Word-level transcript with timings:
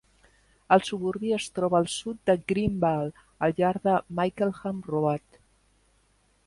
El 0.75 0.81
suburbi 0.87 1.33
es 1.37 1.45
troba 1.57 1.77
al 1.81 1.89
sud 1.97 2.17
de 2.31 2.35
Greenvale, 2.53 3.25
al 3.47 3.55
llarg 3.61 3.87
de 3.91 3.97
Mickleham 4.21 4.83
Road. 4.95 5.41